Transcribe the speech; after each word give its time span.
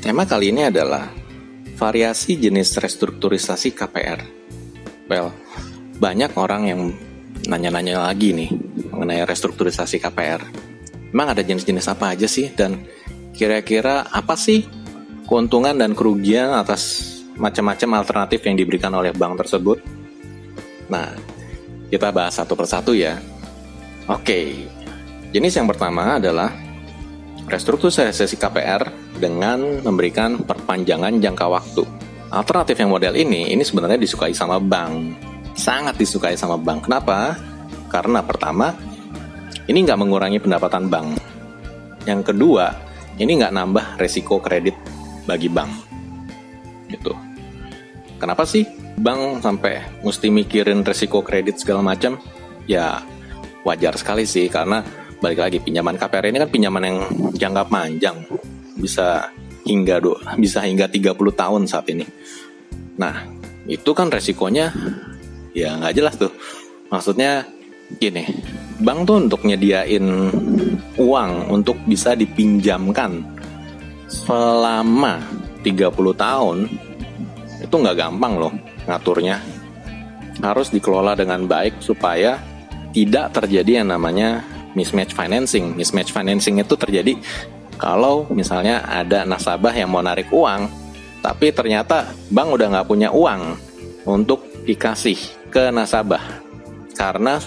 Tema 0.00 0.24
kali 0.24 0.48
ini 0.48 0.64
adalah 0.64 1.12
variasi 1.76 2.40
jenis 2.40 2.80
restrukturisasi 2.80 3.76
KPR. 3.76 4.20
Well, 5.12 5.28
banyak 6.00 6.32
orang 6.40 6.62
yang 6.72 6.80
nanya-nanya 7.44 8.08
lagi 8.08 8.32
nih 8.32 8.48
mengenai 8.96 9.28
restrukturisasi 9.28 10.00
KPR. 10.00 10.40
Emang 11.12 11.36
ada 11.36 11.44
jenis-jenis 11.44 11.84
apa 11.92 12.16
aja 12.16 12.24
sih 12.24 12.48
dan 12.48 12.80
kira-kira 13.36 14.08
apa 14.08 14.40
sih 14.40 14.64
keuntungan 15.28 15.76
dan 15.76 15.92
kerugian 15.92 16.56
atas 16.56 17.12
macam-macam 17.36 18.00
alternatif 18.00 18.40
yang 18.48 18.56
diberikan 18.56 18.96
oleh 18.96 19.12
bank 19.12 19.36
tersebut? 19.44 19.84
Nah, 20.88 21.12
kita 21.92 22.08
bahas 22.08 22.40
satu 22.40 22.56
persatu 22.56 22.96
ya. 22.96 23.20
Oke, 24.08 24.64
jenis 25.28 25.60
yang 25.60 25.68
pertama 25.68 26.16
adalah 26.16 26.69
restrukturisasi 27.50 28.38
KPR 28.38 28.82
dengan 29.18 29.82
memberikan 29.82 30.38
perpanjangan 30.40 31.18
jangka 31.18 31.46
waktu. 31.50 31.82
Alternatif 32.30 32.78
yang 32.78 32.94
model 32.94 33.18
ini, 33.18 33.50
ini 33.50 33.66
sebenarnya 33.66 33.98
disukai 33.98 34.30
sama 34.30 34.62
bank. 34.62 35.18
Sangat 35.58 35.98
disukai 35.98 36.38
sama 36.38 36.54
bank. 36.54 36.86
Kenapa? 36.86 37.34
Karena 37.90 38.22
pertama, 38.22 38.70
ini 39.66 39.82
nggak 39.82 39.98
mengurangi 39.98 40.38
pendapatan 40.38 40.86
bank. 40.86 41.18
Yang 42.06 42.30
kedua, 42.30 42.70
ini 43.18 43.34
nggak 43.34 43.52
nambah 43.52 43.86
resiko 43.98 44.38
kredit 44.38 44.78
bagi 45.26 45.50
bank. 45.50 45.70
Gitu. 46.86 47.12
Kenapa 48.22 48.46
sih 48.46 48.62
bank 48.94 49.42
sampai 49.42 50.02
mesti 50.06 50.30
mikirin 50.30 50.86
resiko 50.86 51.26
kredit 51.26 51.58
segala 51.58 51.82
macam? 51.82 52.14
Ya 52.70 53.02
wajar 53.66 53.98
sekali 53.98 54.24
sih 54.24 54.46
karena 54.46 54.86
balik 55.20 55.38
lagi 55.44 55.58
pinjaman 55.60 56.00
KPR 56.00 56.32
ini 56.32 56.38
kan 56.40 56.50
pinjaman 56.50 56.82
yang 56.82 56.98
jangka 57.36 57.62
panjang 57.68 58.16
bisa 58.80 59.28
hingga 59.68 60.00
do, 60.00 60.16
bisa 60.40 60.64
hingga 60.64 60.88
30 60.88 61.14
tahun 61.14 61.62
saat 61.68 61.86
ini. 61.92 62.08
Nah, 62.96 63.28
itu 63.68 63.92
kan 63.92 64.08
resikonya 64.08 64.72
ya 65.52 65.76
nggak 65.76 65.94
jelas 65.94 66.16
tuh. 66.16 66.32
Maksudnya 66.88 67.44
gini, 68.00 68.24
bank 68.80 69.04
tuh 69.06 69.16
untuk 69.28 69.44
nyediain 69.44 70.04
uang 70.96 71.30
untuk 71.52 71.76
bisa 71.84 72.16
dipinjamkan 72.16 73.20
selama 74.10 75.22
30 75.62 75.92
tahun 76.16 76.58
itu 77.60 77.74
nggak 77.76 77.98
gampang 78.00 78.40
loh 78.40 78.52
ngaturnya. 78.88 79.38
Harus 80.40 80.72
dikelola 80.72 81.12
dengan 81.12 81.44
baik 81.44 81.84
supaya 81.84 82.40
tidak 82.90 83.36
terjadi 83.36 83.84
yang 83.84 83.92
namanya 83.92 84.40
mismatch 84.74 85.14
financing. 85.14 85.74
Mismatch 85.74 86.14
financing 86.14 86.58
itu 86.62 86.74
terjadi 86.78 87.18
kalau 87.80 88.28
misalnya 88.28 88.84
ada 88.84 89.24
nasabah 89.24 89.72
yang 89.72 89.88
mau 89.88 90.04
narik 90.04 90.28
uang, 90.28 90.68
tapi 91.24 91.48
ternyata 91.48 92.12
bank 92.28 92.60
udah 92.60 92.66
nggak 92.76 92.88
punya 92.88 93.08
uang 93.08 93.56
untuk 94.04 94.44
dikasih 94.68 95.16
ke 95.48 95.72
nasabah 95.72 96.20
karena 96.92 97.40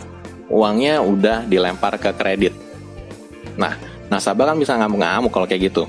uangnya 0.49 1.05
udah 1.05 1.45
dilempar 1.45 2.01
ke 2.01 2.09
kredit. 2.17 2.53
Nah, 3.53 3.77
nasabah 4.09 4.53
kan 4.53 4.57
bisa 4.57 4.73
ngamuk-ngamuk 4.73 5.29
kalau 5.29 5.45
kayak 5.45 5.69
gitu. 5.69 5.85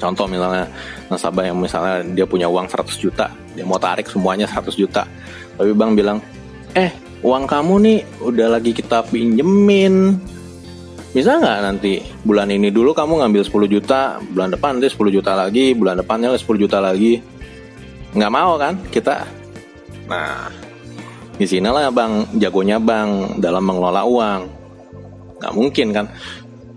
Contoh 0.00 0.24
misalnya 0.24 0.66
nasabah 1.12 1.44
yang 1.52 1.60
misalnya 1.60 2.00
dia 2.16 2.24
punya 2.24 2.48
uang 2.48 2.66
100 2.66 2.96
juta, 2.96 3.28
dia 3.52 3.62
mau 3.68 3.76
tarik 3.76 4.08
semuanya 4.08 4.48
100 4.48 4.72
juta. 4.72 5.04
Tapi 5.60 5.70
bank 5.76 5.92
bilang, 5.94 6.18
"Eh, 6.72 6.90
uang 7.20 7.44
kamu 7.44 7.74
nih 7.84 7.98
udah 8.24 8.48
lagi 8.56 8.72
kita 8.72 9.04
pinjemin 9.12 10.16
bisa 11.12 11.36
nggak 11.36 11.58
nanti 11.60 12.00
bulan 12.24 12.48
ini 12.48 12.72
dulu 12.72 12.96
kamu 12.96 13.20
ngambil 13.20 13.44
10 13.44 13.68
juta, 13.68 14.16
bulan 14.32 14.48
depan 14.48 14.80
nanti 14.80 14.88
10 14.88 15.12
juta 15.12 15.36
lagi, 15.36 15.76
bulan 15.76 16.00
depannya 16.00 16.32
10 16.32 16.48
juta 16.56 16.80
lagi. 16.80 17.20
Nggak 18.16 18.32
mau 18.32 18.56
kan 18.56 18.80
kita? 18.88 19.28
Nah, 20.08 20.48
di 21.36 21.44
sinilah 21.44 21.92
bang 21.92 22.32
jagonya 22.40 22.80
bang 22.80 23.36
dalam 23.36 23.60
mengelola 23.60 24.08
uang. 24.08 24.40
Nggak 25.36 25.52
mungkin 25.52 25.86
kan 25.92 26.06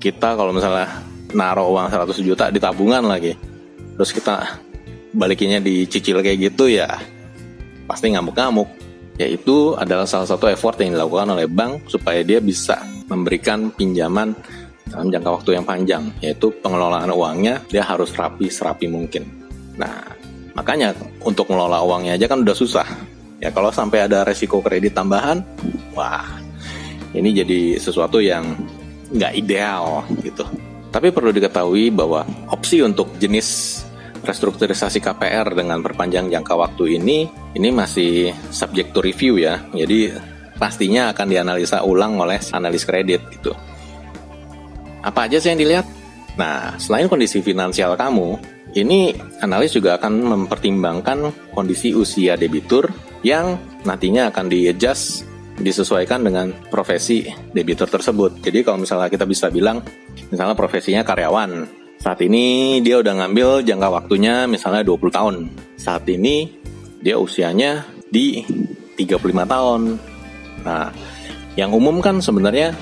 kita 0.04 0.36
kalau 0.36 0.52
misalnya 0.52 1.00
naruh 1.32 1.72
uang 1.72 1.88
100 1.88 2.20
juta 2.20 2.52
di 2.52 2.60
tabungan 2.60 3.08
lagi, 3.08 3.40
terus 3.96 4.12
kita 4.12 4.60
balikinnya 5.16 5.64
dicicil 5.64 6.20
kayak 6.20 6.52
gitu 6.52 6.68
ya 6.68 6.92
pasti 7.88 8.12
ngamuk-ngamuk. 8.12 8.68
Yaitu 9.16 9.80
adalah 9.80 10.04
salah 10.04 10.28
satu 10.28 10.52
effort 10.52 10.76
yang 10.84 10.92
dilakukan 10.92 11.32
oleh 11.32 11.48
bank 11.48 11.88
supaya 11.88 12.20
dia 12.20 12.44
bisa 12.44 12.95
memberikan 13.10 13.70
pinjaman 13.74 14.34
dalam 14.90 15.10
jangka 15.10 15.30
waktu 15.42 15.50
yang 15.58 15.66
panjang, 15.66 16.04
yaitu 16.22 16.54
pengelolaan 16.62 17.10
uangnya 17.12 17.62
dia 17.70 17.84
harus 17.84 18.14
rapi 18.14 18.48
serapi 18.50 18.86
mungkin. 18.88 19.26
Nah, 19.76 20.14
makanya 20.56 20.96
untuk 21.26 21.50
mengelola 21.52 21.84
uangnya 21.84 22.16
aja 22.16 22.26
kan 22.30 22.46
udah 22.46 22.56
susah. 22.56 22.88
Ya 23.44 23.52
kalau 23.52 23.70
sampai 23.70 24.08
ada 24.08 24.24
resiko 24.24 24.64
kredit 24.64 24.96
tambahan, 24.96 25.44
wah 25.92 26.26
ini 27.12 27.36
jadi 27.36 27.78
sesuatu 27.78 28.24
yang 28.24 28.56
nggak 29.12 29.34
ideal 29.36 30.08
gitu. 30.24 30.48
Tapi 30.90 31.12
perlu 31.12 31.36
diketahui 31.36 31.92
bahwa 31.92 32.24
opsi 32.48 32.80
untuk 32.80 33.20
jenis 33.20 33.84
restrukturisasi 34.24 35.04
KPR 35.04 35.54
dengan 35.54 35.84
perpanjang 35.84 36.32
jangka 36.32 36.56
waktu 36.56 36.98
ini 36.98 37.28
ini 37.54 37.70
masih 37.70 38.32
subject 38.50 38.96
to 38.96 39.04
review 39.04 39.38
ya. 39.38 39.60
Jadi 39.76 40.16
pastinya 40.56 41.12
akan 41.12 41.28
dianalisa 41.28 41.84
ulang 41.84 42.20
oleh 42.20 42.40
analis 42.52 42.84
kredit 42.88 43.22
gitu. 43.32 43.52
Apa 45.06 45.30
aja 45.30 45.38
sih 45.38 45.54
yang 45.54 45.62
dilihat? 45.62 45.86
Nah, 46.36 46.76
selain 46.76 47.08
kondisi 47.08 47.40
finansial 47.40 47.96
kamu, 47.96 48.42
ini 48.76 49.16
analis 49.40 49.72
juga 49.72 49.96
akan 49.96 50.14
mempertimbangkan 50.36 51.32
kondisi 51.56 51.96
usia 51.96 52.36
debitur 52.36 52.92
yang 53.24 53.56
nantinya 53.88 54.34
akan 54.34 54.52
di-adjust 54.52 55.24
disesuaikan 55.56 56.20
dengan 56.20 56.52
profesi 56.68 57.24
debitur 57.56 57.88
tersebut. 57.88 58.44
Jadi 58.44 58.60
kalau 58.68 58.84
misalnya 58.84 59.08
kita 59.08 59.24
bisa 59.24 59.48
bilang, 59.48 59.80
misalnya 60.28 60.58
profesinya 60.58 61.08
karyawan, 61.08 61.64
saat 62.04 62.20
ini 62.22 62.78
dia 62.84 63.00
udah 63.00 63.24
ngambil 63.24 63.64
jangka 63.64 63.88
waktunya 63.88 64.46
misalnya 64.46 64.84
20 64.84 65.16
tahun. 65.16 65.36
Saat 65.80 66.06
ini 66.12 66.52
dia 67.00 67.16
usianya 67.16 67.88
di 68.12 68.44
35 69.00 69.48
tahun. 69.48 69.82
Nah, 70.66 70.90
yang 71.56 71.72
umum 71.72 72.02
kan 72.04 72.20
sebenarnya 72.20 72.76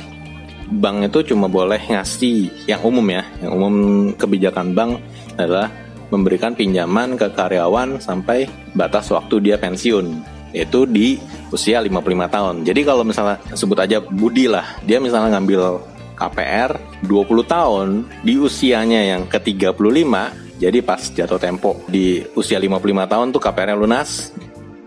bank 0.72 1.12
itu 1.12 1.36
cuma 1.36 1.52
boleh 1.52 1.80
ngasih 1.92 2.50
yang 2.66 2.82
umum 2.82 3.06
ya, 3.12 3.24
yang 3.44 3.52
umum 3.54 3.76
kebijakan 4.16 4.74
bank 4.74 4.98
adalah 5.38 5.70
memberikan 6.10 6.54
pinjaman 6.54 7.18
ke 7.20 7.30
karyawan 7.34 7.98
sampai 8.00 8.50
batas 8.78 9.10
waktu 9.10 9.42
dia 9.42 9.58
pensiun 9.58 10.34
yaitu 10.54 10.86
di 10.86 11.18
usia 11.50 11.82
55 11.82 12.30
tahun. 12.30 12.56
Jadi 12.62 12.82
kalau 12.86 13.02
misalnya 13.02 13.42
sebut 13.58 13.78
aja 13.82 13.98
Budi 13.98 14.46
lah, 14.46 14.78
dia 14.86 15.02
misalnya 15.02 15.34
ngambil 15.38 15.82
KPR 16.14 16.78
20 17.10 17.44
tahun 17.50 17.88
di 18.22 18.38
usianya 18.38 19.18
yang 19.18 19.26
ke-35, 19.26 20.14
jadi 20.62 20.80
pas 20.86 21.02
jatuh 21.02 21.42
tempo 21.42 21.82
di 21.90 22.22
usia 22.38 22.62
55 22.62 23.12
tahun 23.12 23.28
tuh 23.34 23.42
KPR 23.42 23.74
lunas. 23.74 24.30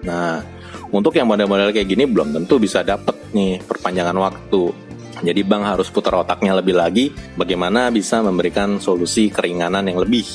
Nah, 0.07 0.47
untuk 0.95 1.13
yang 1.19 1.27
model-model 1.27 1.75
kayak 1.75 1.89
gini 1.89 2.05
belum 2.07 2.31
tentu 2.35 2.63
bisa 2.63 2.87
dapet 2.87 3.15
nih 3.35 3.63
perpanjangan 3.63 4.17
waktu. 4.17 4.71
Jadi 5.17 5.41
bank 5.49 5.65
harus 5.65 5.89
putar 5.89 6.21
otaknya 6.21 6.53
lebih 6.61 6.77
lagi 6.77 7.09
bagaimana 7.41 7.89
bisa 7.89 8.21
memberikan 8.21 8.77
solusi 8.77 9.33
keringanan 9.33 9.89
yang 9.89 10.05
lebih 10.05 10.29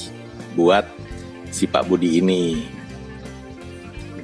buat 0.57 0.89
si 1.53 1.69
Pak 1.69 1.85
Budi 1.85 2.17
ini. 2.17 2.65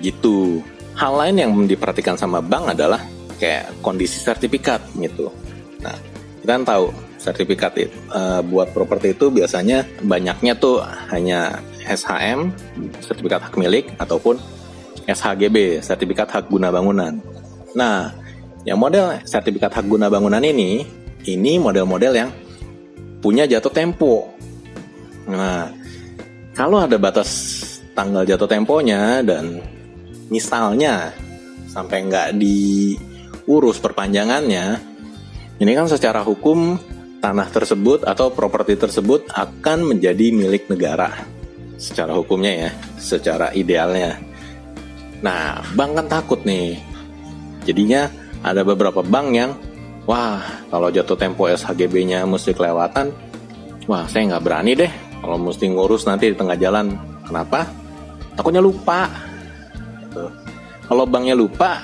Gitu. 0.02 0.66
Hal 0.98 1.14
lain 1.14 1.36
yang 1.38 1.52
diperhatikan 1.70 2.18
sama 2.18 2.42
bank 2.42 2.74
adalah 2.74 2.98
kayak 3.38 3.70
kondisi 3.86 4.18
sertifikat 4.18 4.82
gitu. 4.98 5.30
Nah, 5.86 5.94
kita 6.42 6.52
kan 6.58 6.66
tahu 6.66 6.90
sertifikat 7.22 7.74
itu, 7.78 7.94
uh, 8.10 8.42
buat 8.42 8.74
properti 8.74 9.14
itu 9.14 9.30
biasanya 9.30 9.86
banyaknya 10.02 10.58
tuh 10.58 10.82
hanya 11.14 11.62
SHM, 11.86 12.50
sertifikat 12.98 13.46
hak 13.46 13.56
milik 13.62 13.94
ataupun 14.02 14.42
SHGB, 15.08 15.80
sertifikat 15.80 16.28
hak 16.28 16.52
guna 16.52 16.68
bangunan. 16.68 17.16
Nah, 17.74 18.12
yang 18.68 18.76
model 18.76 19.24
sertifikat 19.24 19.72
hak 19.72 19.88
guna 19.88 20.12
bangunan 20.12 20.44
ini, 20.44 20.84
ini 21.24 21.56
model-model 21.56 22.14
yang 22.14 22.30
punya 23.24 23.48
jatuh 23.48 23.72
tempo. 23.72 24.28
Nah, 25.28 25.72
kalau 26.52 26.84
ada 26.84 27.00
batas 27.00 27.30
tanggal 27.96 28.28
jatuh 28.28 28.46
temponya 28.46 29.24
dan 29.24 29.64
misalnya 30.28 31.16
sampai 31.72 32.06
nggak 32.08 32.30
diurus 32.36 33.80
perpanjangannya, 33.80 34.80
ini 35.58 35.72
kan 35.74 35.88
secara 35.88 36.22
hukum 36.22 36.78
tanah 37.24 37.50
tersebut 37.50 38.06
atau 38.06 38.30
properti 38.30 38.78
tersebut 38.78 39.26
akan 39.34 39.96
menjadi 39.96 40.30
milik 40.30 40.70
negara 40.70 41.26
secara 41.78 42.14
hukumnya 42.14 42.68
ya, 42.68 42.72
secara 42.98 43.54
idealnya. 43.54 44.18
Nah, 45.22 45.66
bank 45.74 45.92
kan 45.98 46.08
takut 46.08 46.40
nih. 46.46 46.78
Jadinya 47.66 48.08
ada 48.46 48.62
beberapa 48.62 49.02
bank 49.02 49.28
yang, 49.34 49.52
wah 50.06 50.42
kalau 50.70 50.94
jatuh 50.94 51.18
tempo 51.18 51.50
SHGB-nya 51.50 52.24
mesti 52.30 52.54
kelewatan, 52.54 53.12
wah 53.90 54.06
saya 54.06 54.36
nggak 54.36 54.44
berani 54.44 54.74
deh 54.78 54.92
Kalau 55.18 55.38
mesti 55.42 55.66
ngurus 55.66 56.06
nanti 56.06 56.30
di 56.30 56.38
tengah 56.38 56.54
jalan, 56.56 56.94
kenapa? 57.26 57.66
Takutnya 58.38 58.62
lupa. 58.62 59.10
Gitu. 60.06 60.24
Kalau 60.88 61.04
banknya 61.10 61.34
lupa, 61.34 61.82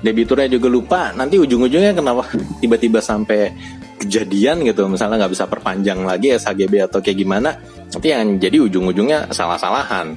debiturnya 0.00 0.48
juga 0.48 0.68
lupa, 0.72 1.00
nanti 1.12 1.36
ujung-ujungnya 1.36 1.92
kenapa 1.92 2.24
tiba-tiba 2.58 2.98
sampai 3.04 3.52
kejadian 4.00 4.64
gitu, 4.64 4.88
misalnya 4.88 5.22
nggak 5.22 5.32
bisa 5.36 5.44
perpanjang 5.44 6.00
lagi 6.08 6.32
SHGB 6.32 6.88
atau 6.88 7.04
kayak 7.04 7.20
gimana, 7.20 7.52
nanti 7.92 8.08
yang 8.08 8.40
jadi 8.40 8.64
ujung-ujungnya 8.64 9.28
salah-salahan. 9.28 10.16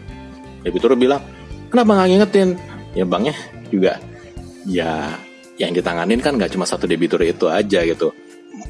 Debitur 0.64 0.96
bilang, 0.96 1.20
kenapa 1.74 1.98
nggak 1.98 2.10
ngingetin? 2.14 2.50
Ya 2.94 3.06
banknya 3.10 3.34
juga, 3.74 3.98
ya 4.70 5.18
yang 5.58 5.74
ditanganin 5.74 6.22
kan 6.22 6.38
nggak 6.38 6.54
cuma 6.54 6.70
satu 6.70 6.86
debitur 6.86 7.26
itu 7.26 7.50
aja 7.50 7.82
gitu. 7.82 8.14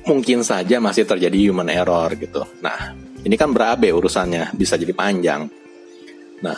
Mungkin 0.08 0.48
saja 0.48 0.80
masih 0.80 1.04
terjadi 1.04 1.52
human 1.52 1.68
error 1.68 2.08
gitu. 2.16 2.48
Nah, 2.64 2.96
ini 3.28 3.36
kan 3.36 3.52
berabe 3.52 3.92
urusannya, 3.92 4.56
bisa 4.56 4.80
jadi 4.80 4.96
panjang. 4.96 5.52
Nah, 6.40 6.56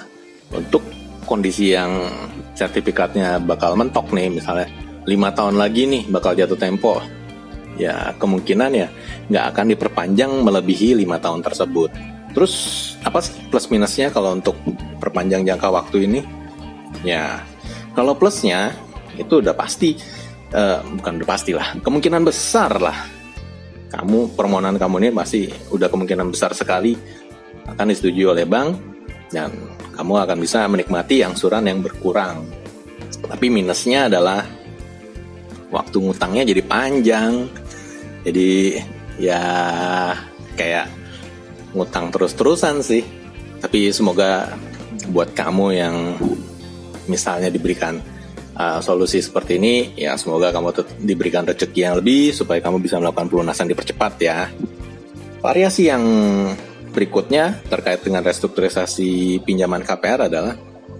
untuk 0.53 0.85
kondisi 1.25 1.73
yang 1.73 2.05
sertifikatnya 2.53 3.41
bakal 3.41 3.73
mentok 3.73 4.13
nih, 4.13 4.29
misalnya 4.29 4.69
lima 5.09 5.33
tahun 5.33 5.57
lagi 5.57 5.89
nih 5.89 6.03
bakal 6.09 6.37
jatuh 6.37 6.57
tempo, 6.57 7.01
ya 7.77 8.13
kemungkinan 8.17 8.71
ya 8.73 8.87
nggak 9.29 9.45
akan 9.53 9.65
diperpanjang 9.73 10.31
melebihi 10.45 11.01
lima 11.01 11.17
tahun 11.17 11.41
tersebut. 11.41 11.89
Terus 12.35 12.53
apa 13.01 13.25
plus 13.49 13.65
minusnya 13.71 14.13
kalau 14.13 14.37
untuk 14.37 14.57
perpanjang 15.05 15.45
jangka 15.45 15.69
waktu 15.69 16.09
ini? 16.09 16.19
Ya, 17.05 17.45
kalau 17.93 18.17
plusnya 18.17 18.73
itu 19.21 19.45
udah 19.45 19.53
pasti, 19.53 19.93
uh, 20.57 20.81
bukan 20.97 21.21
udah 21.21 21.29
pasti 21.29 21.53
lah, 21.53 21.77
kemungkinan 21.85 22.25
besar 22.25 22.81
lah 22.81 23.15
kamu 23.95 24.35
permohonan 24.35 24.75
kamu 24.75 25.07
ini 25.07 25.09
masih 25.15 25.45
udah 25.71 25.87
kemungkinan 25.87 26.27
besar 26.27 26.51
sekali 26.51 26.99
akan 27.63 27.95
disetujui 27.95 28.27
oleh 28.27 28.43
bank 28.43 28.75
dan 29.31 29.55
kamu 29.95 30.13
akan 30.27 30.37
bisa 30.43 30.67
menikmati 30.67 31.23
angsuran 31.23 31.63
yang 31.63 31.79
berkurang. 31.79 32.43
Tapi 33.25 33.47
minusnya 33.47 34.11
adalah 34.11 34.43
waktu 35.71 35.97
ngutangnya 35.97 36.43
jadi 36.43 36.61
panjang. 36.61 37.47
Jadi 38.27 38.83
ya 39.15 39.41
kayak 40.59 40.91
ngutang 41.71 42.11
terus-terusan 42.11 42.83
sih. 42.83 43.07
Tapi 43.63 43.89
semoga 43.95 44.51
buat 45.09 45.33
kamu 45.33 45.67
yang 45.75 45.95
misalnya 47.05 47.53
diberikan 47.53 48.01
uh, 48.57 48.79
solusi 48.81 49.21
seperti 49.21 49.61
ini, 49.61 49.93
ya 49.99 50.17
semoga 50.17 50.49
kamu 50.49 50.73
diberikan 51.03 51.45
rezeki 51.45 51.79
yang 51.85 51.95
lebih 51.99 52.33
supaya 52.33 52.59
kamu 52.63 52.81
bisa 52.81 52.97
melakukan 52.97 53.29
pelunasan 53.29 53.69
dipercepat 53.69 54.13
ya. 54.21 54.49
Variasi 55.43 55.91
yang 55.91 56.03
berikutnya 56.95 57.61
terkait 57.67 58.01
dengan 58.01 58.23
restrukturisasi 58.23 59.43
pinjaman 59.43 59.83
KPR 59.83 60.31
adalah 60.31 60.55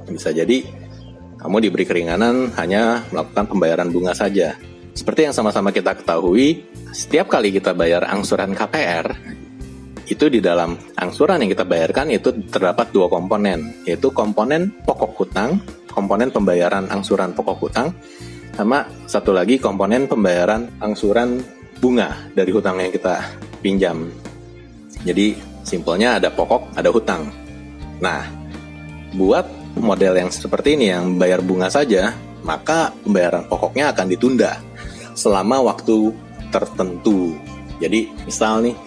bisa 0.06 0.30
jadi 0.30 0.62
kamu 1.40 1.62
diberi 1.66 1.86
keringanan 1.88 2.54
hanya 2.60 3.06
melakukan 3.10 3.46
pembayaran 3.50 3.90
bunga 3.90 4.14
saja. 4.14 4.60
Seperti 4.96 5.28
yang 5.28 5.36
sama-sama 5.36 5.76
kita 5.76 5.92
ketahui, 5.92 6.64
setiap 6.96 7.28
kali 7.28 7.52
kita 7.52 7.76
bayar 7.76 8.08
angsuran 8.08 8.56
KPR, 8.56 9.35
itu 10.06 10.30
di 10.30 10.40
dalam 10.40 10.78
angsuran 10.98 11.42
yang 11.42 11.52
kita 11.52 11.66
bayarkan 11.66 12.14
itu 12.14 12.30
terdapat 12.50 12.94
dua 12.94 13.10
komponen, 13.10 13.74
yaitu 13.90 14.14
komponen 14.14 14.74
pokok 14.86 15.12
hutang, 15.18 15.58
komponen 15.90 16.30
pembayaran 16.30 16.86
angsuran 16.90 17.34
pokok 17.34 17.58
hutang, 17.58 17.94
sama 18.54 18.86
satu 19.10 19.34
lagi 19.34 19.58
komponen 19.58 20.06
pembayaran 20.06 20.70
angsuran 20.80 21.42
bunga 21.82 22.30
dari 22.38 22.52
hutang 22.54 22.80
yang 22.80 22.94
kita 22.94 23.22
pinjam. 23.60 24.08
Jadi 25.06 25.56
Simpelnya 25.66 26.22
ada 26.22 26.30
pokok, 26.30 26.78
ada 26.78 26.94
hutang. 26.94 27.26
Nah, 27.98 28.22
buat 29.18 29.50
model 29.82 30.14
yang 30.22 30.30
seperti 30.30 30.78
ini 30.78 30.94
yang 30.94 31.18
bayar 31.18 31.42
bunga 31.42 31.74
saja, 31.74 32.14
maka 32.46 32.94
pembayaran 33.02 33.50
pokoknya 33.50 33.90
akan 33.90 34.06
ditunda 34.14 34.62
selama 35.18 35.66
waktu 35.66 36.14
tertentu. 36.54 37.34
Jadi, 37.82 38.14
misal 38.30 38.62
nih 38.62 38.78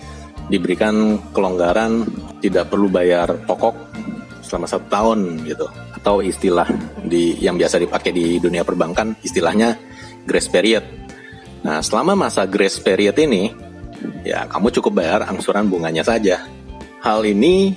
diberikan 0.49 1.21
kelonggaran 1.31 2.09
tidak 2.41 2.73
perlu 2.73 2.89
bayar 2.89 3.37
pokok 3.45 3.77
selama 4.41 4.65
satu 4.65 4.87
tahun 4.89 5.45
gitu, 5.45 5.69
atau 6.01 6.25
istilah 6.25 6.65
di 7.05 7.37
yang 7.37 7.61
biasa 7.61 7.77
dipakai 7.77 8.17
di 8.17 8.41
dunia 8.41 8.65
perbankan 8.65 9.13
istilahnya 9.21 9.77
grace 10.25 10.49
period. 10.49 10.85
Nah, 11.69 11.85
selama 11.85 12.17
masa 12.17 12.49
grace 12.49 12.81
period 12.81 13.13
ini, 13.21 13.53
ya 14.25 14.49
kamu 14.49 14.73
cukup 14.81 15.05
bayar 15.05 15.29
angsuran 15.29 15.69
bunganya 15.69 16.01
saja. 16.01 16.49
Hal 17.05 17.29
ini 17.29 17.77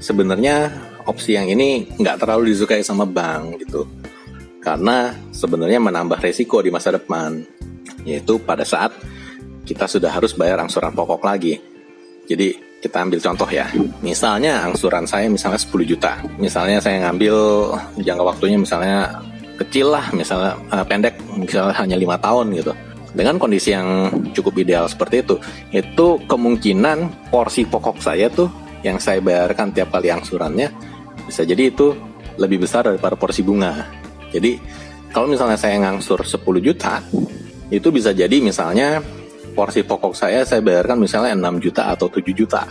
sebenarnya 0.00 0.72
opsi 1.04 1.36
yang 1.36 1.52
ini 1.52 1.84
nggak 2.00 2.24
terlalu 2.24 2.56
disukai 2.56 2.80
sama 2.80 3.04
bank 3.04 3.60
gitu. 3.60 3.84
Karena 4.60 5.12
sebenarnya 5.32 5.80
menambah 5.80 6.20
resiko 6.20 6.60
di 6.64 6.72
masa 6.72 6.92
depan 6.96 7.40
yaitu 8.04 8.40
pada 8.40 8.64
saat 8.64 8.92
kita 9.68 9.84
sudah 9.84 10.08
harus 10.08 10.32
bayar 10.32 10.60
angsuran 10.64 10.92
pokok 10.92 11.20
lagi 11.20 11.69
jadi 12.30 12.54
kita 12.80 12.96
ambil 13.02 13.18
contoh 13.18 13.48
ya. 13.50 13.66
Misalnya 14.00 14.62
angsuran 14.62 15.04
saya 15.04 15.26
misalnya 15.26 15.58
10 15.58 15.82
juta. 15.84 16.22
Misalnya 16.38 16.78
saya 16.78 17.02
ngambil 17.04 17.36
jangka 18.00 18.24
waktunya 18.24 18.56
misalnya 18.56 19.20
kecil 19.60 19.92
lah 19.92 20.08
misalnya 20.16 20.56
uh, 20.72 20.84
pendek 20.86 21.20
misalnya 21.36 21.74
hanya 21.76 21.98
lima 21.98 22.16
tahun 22.16 22.54
gitu. 22.56 22.72
Dengan 23.10 23.42
kondisi 23.42 23.74
yang 23.74 24.06
cukup 24.30 24.62
ideal 24.62 24.86
seperti 24.86 25.26
itu, 25.26 25.36
itu 25.74 26.06
kemungkinan 26.30 27.28
porsi 27.28 27.66
pokok 27.66 27.98
saya 27.98 28.30
tuh 28.30 28.46
yang 28.86 29.02
saya 29.02 29.18
bayarkan 29.18 29.74
tiap 29.74 29.90
kali 29.90 30.14
angsurannya 30.14 30.70
bisa 31.26 31.42
jadi 31.42 31.74
itu 31.74 31.92
lebih 32.38 32.62
besar 32.62 32.86
daripada 32.86 33.18
porsi 33.18 33.42
bunga. 33.42 33.90
Jadi 34.30 34.62
kalau 35.10 35.26
misalnya 35.26 35.58
saya 35.58 35.82
ngangsur 35.82 36.22
10 36.22 36.38
juta, 36.62 37.02
itu 37.68 37.90
bisa 37.90 38.14
jadi 38.14 38.38
misalnya 38.38 39.02
porsi 39.52 39.82
pokok 39.84 40.14
saya 40.14 40.46
saya 40.46 40.62
bayarkan 40.62 41.02
misalnya 41.02 41.34
6 41.36 41.64
juta 41.64 41.90
atau 41.90 42.06
7 42.08 42.32
juta. 42.32 42.64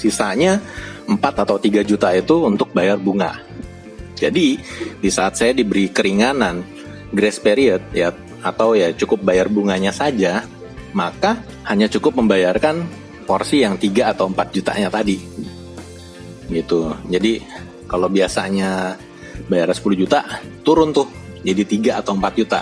Sisanya 0.00 0.58
4 1.06 1.18
atau 1.18 1.56
3 1.60 1.82
juta 1.86 2.10
itu 2.14 2.46
untuk 2.46 2.74
bayar 2.74 2.98
bunga. 2.98 3.38
Jadi 4.18 4.58
di 5.02 5.10
saat 5.10 5.34
saya 5.34 5.50
diberi 5.50 5.90
keringanan 5.90 6.62
grace 7.10 7.42
period 7.42 7.82
ya 7.90 8.14
atau 8.42 8.74
ya 8.74 8.90
cukup 8.94 9.22
bayar 9.22 9.46
bunganya 9.46 9.94
saja, 9.94 10.42
maka 10.94 11.38
hanya 11.66 11.86
cukup 11.86 12.18
membayarkan 12.18 12.86
porsi 13.24 13.62
yang 13.62 13.78
3 13.78 14.12
atau 14.14 14.26
4 14.30 14.54
jutanya 14.54 14.88
tadi. 14.90 15.18
Gitu. 16.50 16.80
Jadi 17.08 17.42
kalau 17.86 18.10
biasanya 18.10 18.98
bayar 19.46 19.70
10 19.72 19.94
juta, 19.94 20.20
turun 20.66 20.90
tuh 20.90 21.06
jadi 21.42 21.62
3 21.62 22.00
atau 22.02 22.12
4 22.18 22.38
juta. 22.38 22.60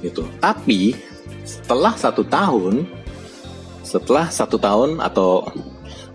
Gitu. 0.00 0.24
Tapi 0.40 1.09
setelah 1.44 1.94
satu 1.96 2.22
tahun, 2.26 2.86
setelah 3.82 4.30
satu 4.30 4.56
tahun 4.60 5.02
atau 5.02 5.48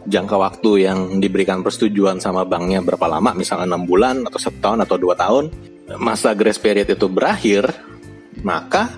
jangka 0.06 0.38
waktu 0.38 0.86
yang 0.86 1.00
diberikan 1.18 1.66
persetujuan 1.66 2.22
sama 2.22 2.46
banknya 2.46 2.80
berapa 2.86 3.10
lama, 3.10 3.34
misalnya 3.34 3.76
6 3.76 3.90
bulan 3.90 4.16
atau 4.26 4.40
satu 4.40 4.58
tahun 4.62 4.80
atau 4.86 4.96
dua 5.02 5.18
tahun, 5.18 5.50
masa 5.98 6.38
grace 6.38 6.62
period 6.62 6.90
itu 6.90 7.10
berakhir, 7.10 7.74
maka 8.46 8.90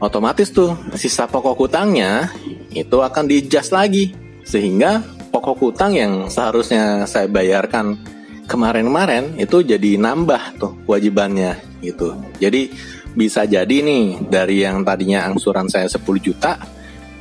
otomatis 0.00 0.52
tuh 0.52 0.76
sisa 0.96 1.24
pokok 1.24 1.56
hutangnya 1.56 2.28
itu 2.76 3.00
akan 3.00 3.24
di 3.24 3.48
lagi 3.72 4.12
sehingga 4.44 5.00
pokok 5.32 5.56
hutang 5.58 5.96
yang 5.96 6.12
seharusnya 6.28 7.08
saya 7.08 7.26
bayarkan 7.26 7.96
kemarin-kemarin 8.44 9.40
itu 9.40 9.64
jadi 9.64 9.96
nambah 9.96 10.60
tuh 10.60 10.72
kewajibannya 10.84 11.56
gitu. 11.80 12.12
Jadi 12.38 12.70
bisa 13.14 13.46
jadi 13.46 13.76
nih 13.82 14.26
dari 14.26 14.66
yang 14.66 14.82
tadinya 14.82 15.26
angsuran 15.26 15.70
saya 15.70 15.86
10 15.86 16.02
juta 16.18 16.58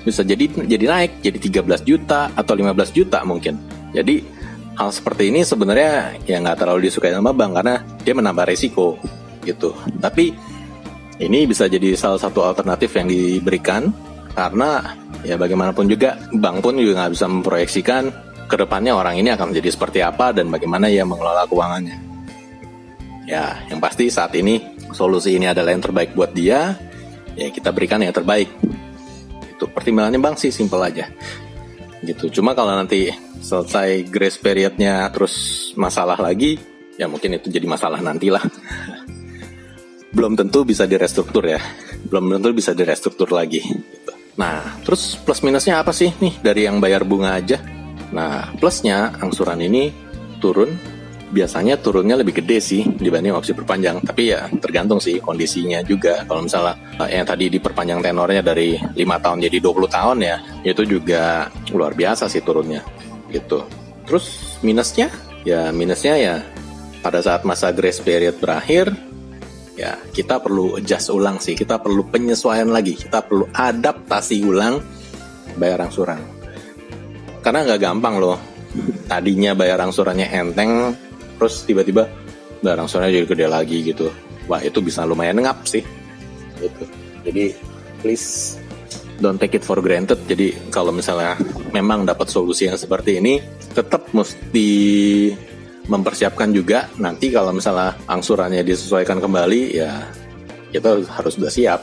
bisa 0.04 0.22
jadi 0.22 0.68
jadi 0.68 0.86
naik 0.86 1.24
jadi 1.24 1.64
13 1.64 1.88
juta 1.88 2.30
atau 2.36 2.54
15 2.54 2.92
juta 2.92 3.24
mungkin. 3.24 3.56
Jadi 3.96 4.20
hal 4.76 4.90
seperti 4.92 5.32
ini 5.32 5.48
sebenarnya 5.48 6.20
ya 6.28 6.44
nggak 6.44 6.60
terlalu 6.60 6.92
disukai 6.92 7.16
sama 7.16 7.32
bank 7.32 7.62
karena 7.62 7.76
dia 8.04 8.14
menambah 8.14 8.46
resiko 8.52 9.00
gitu. 9.48 9.72
Tapi 10.04 10.36
ini 11.24 11.48
bisa 11.48 11.72
jadi 11.72 11.96
salah 11.96 12.20
satu 12.20 12.44
alternatif 12.44 12.92
yang 13.00 13.08
diberikan 13.08 13.94
karena 14.34 14.98
ya 15.24 15.40
bagaimanapun 15.40 15.88
juga 15.88 16.20
bank 16.36 16.66
pun 16.66 16.76
juga 16.76 17.06
nggak 17.06 17.14
bisa 17.16 17.26
memproyeksikan 17.30 18.04
ke 18.50 18.56
depannya 18.60 18.92
orang 18.92 19.16
ini 19.16 19.32
akan 19.32 19.56
menjadi 19.56 19.70
seperti 19.72 20.00
apa 20.04 20.36
dan 20.36 20.52
bagaimana 20.52 20.92
ia 20.92 21.08
mengelola 21.08 21.48
keuangannya. 21.48 22.12
Ya, 23.24 23.56
yang 23.72 23.80
pasti 23.80 24.12
saat 24.12 24.36
ini 24.36 24.60
solusi 24.94 25.36
ini 25.36 25.50
adalah 25.50 25.74
yang 25.74 25.84
terbaik 25.84 26.14
buat 26.16 26.32
dia. 26.32 26.78
Ya 27.34 27.50
kita 27.50 27.74
berikan 27.74 28.00
yang 28.00 28.14
terbaik. 28.14 28.50
Itu 29.50 29.68
pertimbangannya 29.70 30.22
bang 30.22 30.36
sih 30.38 30.54
simple 30.54 30.82
aja. 30.82 31.10
Gitu. 32.06 32.30
Cuma 32.40 32.54
kalau 32.54 32.78
nanti 32.78 33.10
selesai 33.42 34.08
grace 34.08 34.40
periodnya 34.40 35.10
terus 35.10 35.70
masalah 35.76 36.16
lagi, 36.22 36.62
ya 36.96 37.10
mungkin 37.10 37.36
itu 37.36 37.50
jadi 37.50 37.66
masalah 37.66 38.00
nantilah. 38.00 38.44
belum 40.14 40.38
tentu 40.38 40.62
bisa 40.62 40.86
direstruktur 40.86 41.42
ya 41.42 41.58
belum 42.06 42.38
tentu 42.38 42.54
bisa 42.54 42.78
direstruktur 42.78 43.34
lagi 43.34 43.66
nah 44.38 44.62
terus 44.86 45.18
plus 45.18 45.42
minusnya 45.42 45.82
apa 45.82 45.90
sih 45.90 46.14
nih 46.22 46.38
dari 46.38 46.70
yang 46.70 46.78
bayar 46.78 47.02
bunga 47.02 47.34
aja 47.34 47.58
Nah, 48.14 48.54
plusnya 48.62 49.10
angsuran 49.18 49.58
ini 49.66 49.90
turun 50.38 50.70
biasanya 51.34 51.82
turunnya 51.82 52.14
lebih 52.22 52.46
gede 52.46 52.62
sih 52.62 52.86
dibanding 52.86 53.34
opsi 53.34 53.58
perpanjang. 53.58 54.06
Tapi 54.06 54.30
ya 54.30 54.46
tergantung 54.62 55.02
sih 55.02 55.18
kondisinya 55.18 55.82
juga. 55.82 56.22
Kalau 56.30 56.46
misalnya 56.46 56.78
eh, 57.02 57.18
yang 57.18 57.26
tadi 57.26 57.50
diperpanjang 57.50 58.06
tenornya 58.06 58.46
dari 58.46 58.78
5 58.78 58.96
tahun 58.96 59.38
jadi 59.50 59.58
20 59.58 59.90
tahun 59.90 60.18
ya, 60.22 60.38
itu 60.62 60.82
juga 60.86 61.50
luar 61.74 61.98
biasa 61.98 62.30
sih 62.30 62.46
turunnya 62.46 62.86
gitu. 63.34 63.66
Terus 64.06 64.58
minusnya? 64.62 65.10
Ya 65.44 65.74
minusnya 65.74 66.16
ya 66.16 66.36
pada 67.04 67.20
saat 67.20 67.44
masa 67.44 67.74
grace 67.76 68.00
period 68.00 68.40
berakhir, 68.40 68.94
ya 69.76 69.98
kita 70.14 70.40
perlu 70.40 70.78
adjust 70.78 71.10
ulang 71.12 71.42
sih. 71.42 71.58
Kita 71.58 71.82
perlu 71.82 72.08
penyesuaian 72.08 72.70
lagi. 72.70 72.96
Kita 72.96 73.26
perlu 73.26 73.50
adaptasi 73.50 74.46
ulang 74.46 74.80
bayar 75.58 75.84
angsuran. 75.90 76.22
Karena 77.44 77.68
nggak 77.68 77.82
gampang 77.82 78.16
loh. 78.22 78.40
Tadinya 79.06 79.54
bayar 79.54 79.84
angsurannya 79.86 80.26
enteng, 80.34 80.98
terus 81.38 81.64
tiba-tiba 81.66 82.10
barang 82.64 82.88
soalnya 82.88 83.20
jadi 83.20 83.28
gede 83.28 83.46
lagi 83.52 83.78
gitu. 83.84 84.08
Wah 84.48 84.60
itu 84.64 84.80
bisa 84.80 85.04
lumayan 85.04 85.44
ngap 85.44 85.68
sih. 85.68 85.84
Gitu. 86.60 86.84
Jadi 87.24 87.46
please 88.00 88.60
don't 89.20 89.40
take 89.40 89.56
it 89.56 89.64
for 89.64 89.80
granted. 89.84 90.20
Jadi 90.28 90.72
kalau 90.72 90.96
misalnya 90.96 91.40
memang 91.76 92.08
dapat 92.08 92.32
solusi 92.32 92.68
yang 92.68 92.80
seperti 92.80 93.20
ini 93.20 93.40
tetap 93.76 94.12
mesti 94.16 94.70
mempersiapkan 95.88 96.52
juga. 96.56 96.88
Nanti 97.00 97.32
kalau 97.32 97.52
misalnya 97.52 98.00
angsurannya 98.08 98.64
disesuaikan 98.64 99.20
kembali 99.20 99.62
ya 99.76 100.08
kita 100.72 101.04
harus 101.08 101.36
sudah 101.36 101.52
siap. 101.52 101.82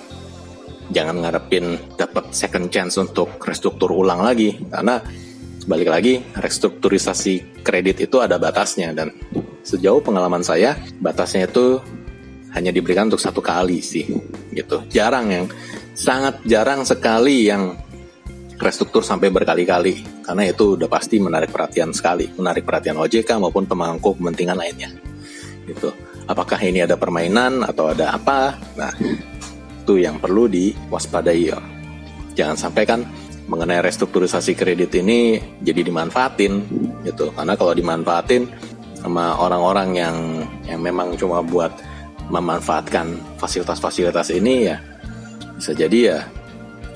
Jangan 0.90 1.22
ngarepin 1.22 1.94
dapat 1.94 2.34
second 2.34 2.66
chance 2.72 2.98
untuk 2.98 3.38
restruktur 3.46 3.94
ulang 3.94 4.26
lagi. 4.26 4.58
Karena 4.58 4.98
balik 5.68 5.88
lagi 5.92 6.18
restrukturisasi 6.34 7.62
kredit 7.62 8.02
itu 8.02 8.18
ada 8.18 8.40
batasnya 8.40 8.90
dan 8.96 9.12
sejauh 9.62 10.00
pengalaman 10.00 10.44
saya 10.44 10.76
batasnya 11.00 11.48
itu 11.48 11.80
hanya 12.50 12.74
diberikan 12.74 13.06
untuk 13.06 13.22
satu 13.22 13.38
kali 13.38 13.78
sih 13.78 14.06
gitu. 14.50 14.82
Jarang 14.90 15.30
yang 15.30 15.46
sangat 15.94 16.42
jarang 16.42 16.82
sekali 16.82 17.46
yang 17.46 17.78
restruktur 18.60 19.00
sampai 19.06 19.32
berkali-kali. 19.32 20.22
Karena 20.26 20.46
itu 20.46 20.76
udah 20.76 20.86
pasti 20.90 21.16
menarik 21.18 21.50
perhatian 21.50 21.94
sekali. 21.94 22.28
Menarik 22.34 22.66
perhatian 22.66 22.98
OJK 23.00 23.40
maupun 23.40 23.64
pemangku 23.66 24.18
kepentingan 24.18 24.58
lainnya 24.58 24.90
gitu. 25.70 25.94
Apakah 26.26 26.58
ini 26.62 26.82
ada 26.82 26.94
permainan 26.94 27.66
atau 27.66 27.90
ada 27.90 28.14
apa? 28.14 28.54
Nah 28.78 28.94
itu 29.82 29.98
yang 29.98 30.18
perlu 30.22 30.46
diwaspadai 30.46 31.40
ya. 31.42 31.58
Jangan 32.34 32.56
sampai 32.58 32.84
kan 32.86 33.00
mengenai 33.50 33.82
restrukturisasi 33.82 34.54
kredit 34.54 34.94
ini 35.02 35.42
jadi 35.58 35.82
dimanfaatin 35.82 36.52
gitu. 37.02 37.34
Karena 37.34 37.58
kalau 37.58 37.74
dimanfaatin 37.74 38.46
sama 39.00 39.36
orang-orang 39.40 39.88
yang 39.96 40.16
yang 40.68 40.80
memang 40.80 41.16
cuma 41.16 41.40
buat 41.40 41.72
memanfaatkan 42.30 43.16
fasilitas-fasilitas 43.40 44.30
ini 44.36 44.70
ya 44.70 44.76
bisa 45.56 45.72
jadi 45.74 45.98
ya 45.98 46.18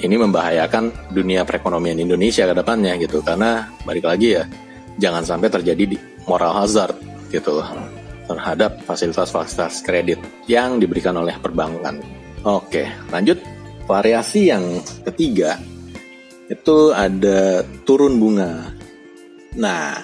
ini 0.04 0.14
membahayakan 0.20 1.10
dunia 1.10 1.42
perekonomian 1.42 1.98
Indonesia 1.98 2.44
ke 2.44 2.54
depannya 2.54 2.94
gitu 3.00 3.24
karena 3.24 3.68
balik 3.88 4.04
lagi 4.06 4.36
ya 4.38 4.44
jangan 5.00 5.24
sampai 5.26 5.48
terjadi 5.50 5.96
di 5.96 5.98
moral 6.28 6.54
hazard 6.54 6.94
gitu 7.32 7.58
loh 7.58 7.68
terhadap 8.24 8.80
fasilitas-fasilitas 8.88 9.84
kredit 9.84 10.20
yang 10.48 10.80
diberikan 10.80 11.12
oleh 11.20 11.36
perbankan. 11.36 12.00
Oke, 12.44 12.88
lanjut 13.12 13.40
variasi 13.84 14.48
yang 14.48 14.80
ketiga 15.04 15.60
itu 16.48 16.92
ada 16.92 17.64
turun 17.84 18.20
bunga. 18.20 18.72
Nah, 19.56 19.96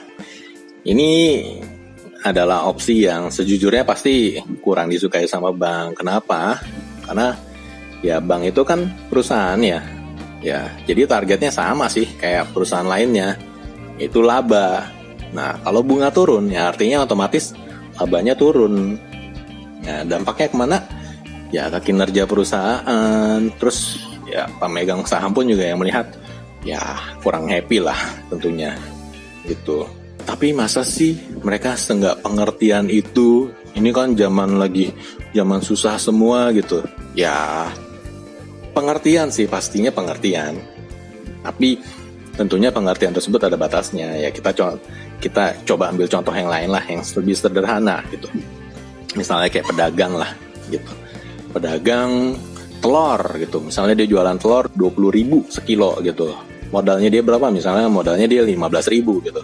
ini 0.85 1.13
adalah 2.21 2.69
opsi 2.69 3.09
yang 3.09 3.33
sejujurnya 3.33 3.85
pasti 3.89 4.37
kurang 4.61 4.93
disukai 4.93 5.25
sama 5.25 5.53
bank. 5.53 6.05
Kenapa? 6.05 6.61
Karena 7.05 7.33
ya 8.05 8.21
bank 8.21 8.53
itu 8.53 8.63
kan 8.65 8.89
perusahaan 9.09 9.61
ya. 9.61 9.81
Ya, 10.41 10.73
jadi 10.89 11.05
targetnya 11.05 11.53
sama 11.53 11.93
sih 11.93 12.09
kayak 12.17 12.57
perusahaan 12.57 12.89
lainnya. 12.89 13.37
Itu 14.01 14.25
laba. 14.25 14.89
Nah, 15.37 15.61
kalau 15.61 15.85
bunga 15.85 16.09
turun 16.09 16.49
ya 16.49 16.73
artinya 16.73 17.05
otomatis 17.05 17.53
labanya 18.01 18.33
turun. 18.33 18.97
Ya, 19.85 20.05
dampaknya 20.05 20.49
ke 20.49 20.57
mana? 20.57 20.79
Ya 21.51 21.69
ke 21.69 21.93
kinerja 21.93 22.25
perusahaan, 22.29 23.41
terus 23.59 24.01
ya 24.31 24.47
pemegang 24.63 25.03
saham 25.05 25.35
pun 25.35 25.45
juga 25.49 25.67
yang 25.67 25.83
melihat 25.83 26.07
ya 26.63 26.79
kurang 27.25 27.49
happy 27.51 27.83
lah 27.83 27.99
tentunya 28.31 28.77
gitu 29.49 29.89
tapi 30.25 30.53
masa 30.53 30.85
sih 30.85 31.17
mereka 31.41 31.77
setengah 31.77 32.21
pengertian 32.21 32.89
itu? 32.89 33.53
Ini 33.71 33.95
kan 33.95 34.19
zaman 34.19 34.59
lagi 34.59 34.91
zaman 35.31 35.63
susah 35.63 35.97
semua 35.97 36.51
gitu. 36.51 36.83
Ya 37.15 37.69
pengertian 38.75 39.31
sih 39.31 39.47
pastinya 39.47 39.95
pengertian. 39.95 40.59
Tapi 41.41 41.79
tentunya 42.35 42.75
pengertian 42.75 43.15
tersebut 43.15 43.41
ada 43.47 43.57
batasnya. 43.57 44.19
Ya 44.19 44.31
kita 44.35 44.51
coba 44.53 44.77
kita 45.23 45.63
coba 45.65 45.95
ambil 45.95 46.11
contoh 46.11 46.35
yang 46.35 46.51
lain 46.51 46.71
lah 46.73 46.85
yang 46.89 47.03
lebih 47.03 47.35
sederhana 47.37 48.03
gitu. 48.11 48.27
Misalnya 49.15 49.49
kayak 49.49 49.71
pedagang 49.71 50.19
lah 50.19 50.35
gitu. 50.69 50.93
Pedagang 51.55 52.35
telur 52.83 53.23
gitu. 53.39 53.63
Misalnya 53.63 53.95
dia 53.95 54.09
jualan 54.11 54.39
telur 54.39 54.67
20 54.75 55.17
ribu 55.19 55.47
sekilo 55.47 55.99
gitu. 56.03 56.35
Modalnya 56.75 57.11
dia 57.11 57.23
berapa? 57.23 57.51
Misalnya 57.55 57.87
modalnya 57.87 58.27
dia 58.27 58.43
15 58.43 58.95
ribu 58.95 59.23
gitu 59.23 59.43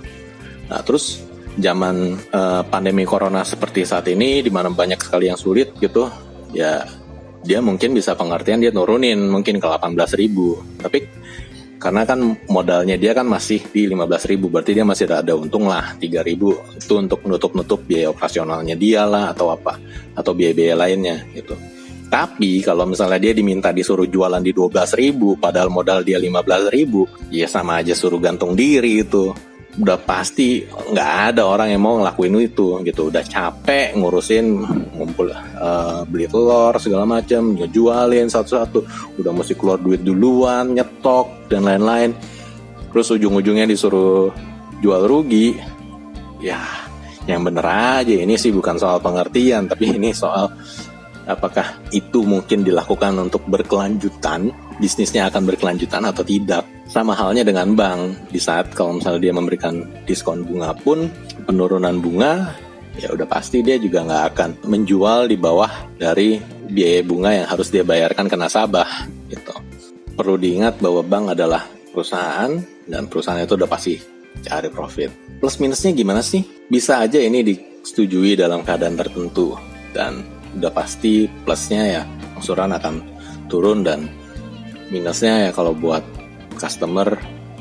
nah 0.66 0.82
terus 0.82 1.23
zaman 1.56 2.20
uh, 2.35 2.62
pandemi 2.68 3.08
corona 3.08 3.46
seperti 3.46 3.87
saat 3.88 4.11
ini 4.12 4.44
di 4.44 4.52
mana 4.52 4.68
banyak 4.68 5.00
sekali 5.00 5.30
yang 5.30 5.40
sulit 5.40 5.73
gitu 5.80 6.11
ya 6.52 6.85
dia 7.46 7.62
mungkin 7.62 7.94
bisa 7.94 8.18
pengertian 8.18 8.58
dia 8.58 8.75
nurunin 8.75 9.30
mungkin 9.30 9.62
ke 9.62 9.66
18 9.70 10.18
ribu. 10.18 10.58
Tapi 10.82 11.06
karena 11.78 12.02
kan 12.02 12.18
modalnya 12.50 12.99
dia 12.99 13.14
kan 13.14 13.25
masih 13.30 13.62
di 13.70 13.87
15 13.87 14.30
ribu 14.35 14.50
berarti 14.50 14.75
dia 14.75 14.82
masih 14.82 15.06
ada 15.06 15.38
untung 15.38 15.70
lah 15.70 15.94
3 15.94 16.26
ribu. 16.26 16.58
Itu 16.75 16.99
untuk 16.99 17.23
nutup-nutup 17.23 17.87
biaya 17.87 18.11
operasionalnya 18.11 18.75
dia 18.75 19.06
lah 19.06 19.30
atau 19.30 19.54
apa 19.54 19.78
atau 20.18 20.35
biaya-biaya 20.35 20.75
lainnya 20.75 21.23
gitu. 21.32 21.54
Tapi 22.06 22.62
kalau 22.62 22.87
misalnya 22.87 23.18
dia 23.18 23.32
diminta 23.35 23.75
disuruh 23.75 24.06
jualan 24.06 24.38
di 24.38 24.54
12 24.54 24.94
ribu, 24.94 25.35
padahal 25.38 25.75
modal 25.75 26.06
dia 26.06 26.23
15 26.23 26.70
ribu, 26.70 27.02
ya 27.35 27.50
sama 27.50 27.82
aja 27.82 27.99
suruh 27.99 28.23
gantung 28.23 28.54
diri 28.54 29.02
itu. 29.02 29.35
Udah 29.76 30.00
pasti 30.00 30.64
nggak 30.64 31.11
ada 31.33 31.45
orang 31.45 31.68
yang 31.68 31.85
mau 31.85 32.00
ngelakuin 32.00 32.33
itu 32.40 32.80
gitu. 32.80 33.12
Udah 33.12 33.21
capek 33.21 33.92
ngurusin 33.92 34.64
ngumpul 34.97 35.28
uh, 35.33 36.00
beli 36.09 36.25
telur 36.28 36.73
segala 36.80 37.04
macam, 37.04 37.52
ngejualin 37.56 38.33
satu-satu. 38.33 38.78
Udah 39.21 39.33
mesti 39.37 39.52
keluar 39.52 39.76
duit 39.76 40.00
duluan, 40.00 40.73
nyetok 40.73 41.52
dan 41.52 41.68
lain-lain. 41.68 42.16
Terus 42.88 43.12
ujung-ujungnya 43.12 43.68
disuruh 43.68 44.33
jual 44.80 45.04
rugi. 45.04 45.61
Ya, 46.40 46.61
yang 47.28 47.45
bener 47.45 47.64
aja 47.64 48.16
ini 48.16 48.40
sih 48.40 48.52
bukan 48.52 48.80
soal 48.80 49.00
pengertian, 49.00 49.68
tapi 49.68 49.92
ini 49.92 50.16
soal 50.16 50.52
apakah 51.26 51.76
itu 51.90 52.23
mungkin 52.23 52.62
dilakukan 52.62 53.12
untuk 53.18 53.45
berkelanjutan, 53.50 54.54
bisnisnya 54.78 55.28
akan 55.28 55.45
berkelanjutan 55.50 56.06
atau 56.06 56.23
tidak. 56.23 56.64
Sama 56.87 57.18
halnya 57.18 57.42
dengan 57.42 57.75
bank, 57.75 58.30
di 58.30 58.38
saat 58.38 58.71
kalau 58.73 59.02
misalnya 59.02 59.30
dia 59.30 59.35
memberikan 59.35 59.83
diskon 60.06 60.47
bunga 60.47 60.71
pun, 60.78 61.11
penurunan 61.45 61.99
bunga, 61.99 62.54
ya 62.97 63.12
udah 63.12 63.26
pasti 63.26 63.61
dia 63.61 63.76
juga 63.76 64.06
nggak 64.06 64.25
akan 64.33 64.50
menjual 64.71 65.28
di 65.28 65.37
bawah 65.37 65.92
dari 65.99 66.40
biaya 66.71 67.02
bunga 67.04 67.30
yang 67.42 67.47
harus 67.50 67.68
dia 67.68 67.83
bayarkan 67.83 68.30
ke 68.30 68.37
nasabah. 68.38 69.11
Gitu. 69.28 69.54
Perlu 70.16 70.40
diingat 70.40 70.80
bahwa 70.80 71.02
bank 71.04 71.37
adalah 71.37 71.66
perusahaan 71.92 72.54
dan 72.87 73.11
perusahaan 73.11 73.42
itu 73.42 73.59
udah 73.59 73.68
pasti 73.68 73.99
cari 74.40 74.71
profit. 74.71 75.11
Plus 75.42 75.59
minusnya 75.61 75.92
gimana 75.92 76.23
sih? 76.23 76.45
Bisa 76.71 77.02
aja 77.02 77.21
ini 77.21 77.45
disetujui 77.45 78.38
dalam 78.38 78.64
keadaan 78.64 78.97
tertentu 78.97 79.59
dan 79.92 80.35
udah 80.56 80.72
pasti 80.72 81.28
plusnya 81.44 81.82
ya 81.84 82.02
angsuran 82.36 82.72
akan 82.72 82.94
turun 83.46 83.84
dan 83.84 84.08
minusnya 84.88 85.48
ya 85.48 85.50
kalau 85.52 85.76
buat 85.76 86.02
customer 86.56 87.16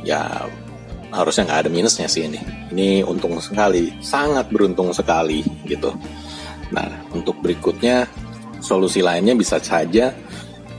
ya 0.06 0.48
harusnya 1.12 1.48
nggak 1.48 1.62
ada 1.66 1.72
minusnya 1.72 2.08
sih 2.08 2.28
ini. 2.28 2.40
Ini 2.76 3.08
untung 3.08 3.40
sekali 3.40 3.92
sangat 4.04 4.52
beruntung 4.52 4.92
sekali 4.92 5.44
gitu. 5.68 5.96
Nah 6.76 6.90
untuk 7.16 7.40
berikutnya 7.40 8.08
solusi 8.60 9.00
lainnya 9.00 9.36
bisa 9.38 9.62
saja 9.62 10.12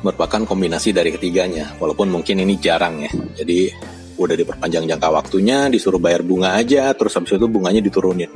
merupakan 0.05 0.45
kombinasi 0.45 0.93
dari 0.93 1.11
ketiganya 1.11 1.73
walaupun 1.81 2.13
mungkin 2.13 2.43
ini 2.45 2.61
jarang 2.61 3.05
ya. 3.05 3.13
Jadi 3.43 3.73
udah 4.17 4.37
diperpanjang 4.37 4.89
jangka 4.89 5.09
waktunya 5.13 5.69
disuruh 5.69 6.01
bayar 6.01 6.25
bunga 6.25 6.57
aja 6.57 6.93
terus 6.97 7.17
habis 7.17 7.37
itu 7.37 7.49
bunganya 7.49 7.81
diturunin. 7.81 8.33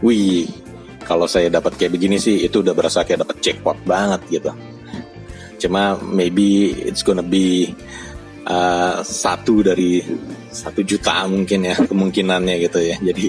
Wih 0.00 0.48
kalau 1.04 1.26
saya 1.26 1.52
dapat 1.52 1.76
kayak 1.76 1.92
begini 1.98 2.16
sih 2.16 2.46
itu 2.46 2.62
udah 2.62 2.74
berasa 2.74 3.02
kayak 3.02 3.26
dapat 3.26 3.36
jackpot 3.42 3.78
banget 3.84 4.20
gitu 4.30 4.50
cuma 5.62 5.94
maybe 6.02 6.74
it's 6.82 7.06
gonna 7.06 7.22
be 7.22 7.70
uh, 8.46 8.98
satu 9.02 9.62
dari 9.62 10.02
satu 10.50 10.82
juta 10.82 11.26
mungkin 11.30 11.70
ya 11.70 11.76
kemungkinannya 11.90 12.54
gitu 12.62 12.78
ya. 12.82 12.96
Jadi 12.98 13.26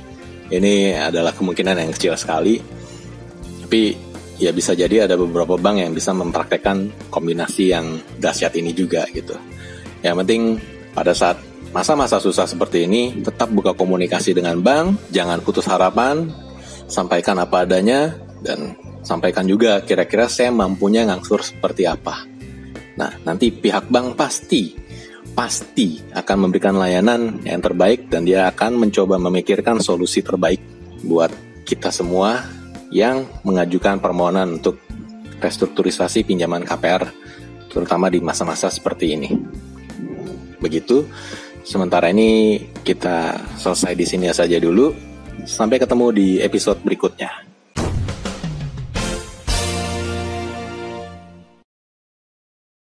ini 0.53 0.93
adalah 0.93 1.33
kemungkinan 1.33 1.77
yang 1.77 1.91
kecil 1.93 2.13
sekali. 2.17 2.57
Tapi 3.63 3.81
ya 4.37 4.51
bisa 4.51 4.73
jadi 4.73 5.05
ada 5.07 5.15
beberapa 5.15 5.57
bank 5.57 5.77
yang 5.81 5.91
bisa 5.93 6.11
mempraktekkan 6.13 7.09
kombinasi 7.09 7.73
yang 7.73 8.01
dahsyat 8.19 8.53
ini 8.57 8.73
juga 8.75 9.05
gitu. 9.13 9.33
Yang 10.03 10.15
penting 10.25 10.41
pada 10.93 11.15
saat 11.15 11.39
masa-masa 11.73 12.21
susah 12.21 12.45
seperti 12.45 12.85
ini 12.85 13.23
tetap 13.23 13.49
buka 13.49 13.73
komunikasi 13.73 14.35
dengan 14.35 14.61
bank, 14.61 15.09
jangan 15.09 15.41
putus 15.41 15.65
harapan, 15.65 16.29
sampaikan 16.87 17.39
apa 17.39 17.67
adanya 17.67 18.15
dan 18.43 18.75
sampaikan 19.03 19.47
juga 19.47 19.83
kira-kira 19.83 20.27
saya 20.31 20.49
mampunya 20.49 21.03
ngangsur 21.07 21.43
seperti 21.43 21.87
apa. 21.87 22.25
Nah, 22.95 23.11
nanti 23.25 23.49
pihak 23.49 23.89
bank 23.89 24.15
pasti 24.15 24.83
pasti 25.33 25.97
akan 26.13 26.37
memberikan 26.47 26.77
layanan 26.77 27.41
yang 27.41 27.57
terbaik 27.57 28.05
dan 28.07 28.21
dia 28.23 28.45
akan 28.53 28.85
mencoba 28.85 29.17
memikirkan 29.17 29.81
solusi 29.81 30.21
terbaik 30.21 30.61
buat 31.01 31.33
kita 31.65 31.89
semua 31.89 32.45
yang 32.93 33.25
mengajukan 33.41 33.97
permohonan 33.97 34.61
untuk 34.61 34.77
restrukturisasi 35.41 36.21
pinjaman 36.23 36.61
KPR 36.61 37.09
terutama 37.73 38.13
di 38.13 38.21
masa-masa 38.21 38.69
seperti 38.69 39.17
ini. 39.17 39.29
Begitu. 40.61 41.09
Sementara 41.63 42.11
ini 42.11 42.59
kita 42.83 43.39
selesai 43.57 43.95
di 43.95 44.05
sini 44.05 44.27
saja 44.29 44.59
dulu. 44.59 45.12
Sampai 45.43 45.81
ketemu 45.81 46.07
di 46.13 46.27
episode 46.39 46.79
berikutnya. 46.85 47.52